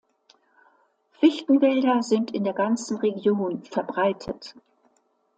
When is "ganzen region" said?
2.53-3.61